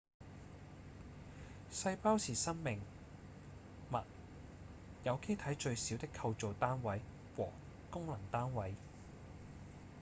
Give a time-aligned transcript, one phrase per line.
[1.71, 2.81] 細胞是生命
[3.93, 3.97] 物
[5.03, 7.01] 有機體最小的構造單位
[7.37, 7.47] 和
[7.91, 8.73] 功能單位